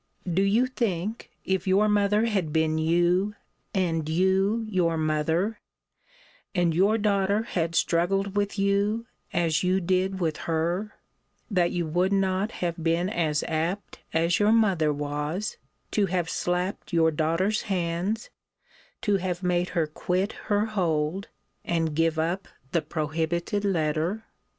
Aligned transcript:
Do 0.27 0.41
you 0.41 0.65
think, 0.65 1.29
if 1.45 1.67
your 1.67 1.87
mother 1.87 2.25
had 2.25 2.51
been 2.51 2.79
you, 2.79 3.35
and 3.71 4.09
you 4.09 4.65
your 4.67 4.97
mother, 4.97 5.59
and 6.55 6.73
your 6.73 6.97
daughter 6.97 7.43
had 7.43 7.75
struggled 7.75 8.35
with 8.35 8.57
you, 8.57 9.05
as 9.31 9.61
you 9.61 9.79
did 9.79 10.19
with 10.19 10.37
her, 10.49 10.95
that 11.51 11.69
you 11.71 11.85
would 11.85 12.11
not 12.11 12.51
have 12.65 12.83
been 12.83 13.11
as 13.11 13.43
apt 13.47 13.99
as 14.11 14.39
your 14.39 14.51
mother 14.51 14.91
was 14.91 15.57
to 15.91 16.07
have 16.07 16.31
slapped 16.31 16.91
your 16.91 17.11
daughter's 17.11 17.61
hands, 17.69 18.31
to 19.03 19.17
have 19.17 19.43
made 19.43 19.69
her 19.77 19.85
quit 19.85 20.33
her 20.49 20.65
hold, 20.65 21.27
and 21.63 21.95
give 21.95 22.17
up 22.17 22.47
the 22.71 22.81
prohibited 22.81 23.63
letter? 23.63 24.25